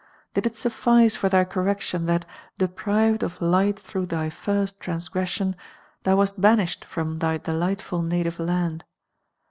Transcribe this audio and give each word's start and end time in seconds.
I 0.01 0.33
Did 0.33 0.47
it 0.47 0.55
suffice 0.55 1.15
for 1.15 1.29
thy 1.29 1.43
correction 1.43 2.07
tliat, 2.07 2.23
deprived 2.57 3.21
of 3.21 3.39
light 3.39 3.77
through 3.77 4.07
thy 4.07 4.31
first 4.31 4.77
[lo] 4.77 4.79
transgression, 4.79 5.55
thou 6.05 6.13
w:ist 6.13 6.41
banislicd 6.41 6.83
from 6.85 7.19
thy 7.19 7.37
delightful 7.37 8.01
native 8.01 8.39
land 8.39 8.83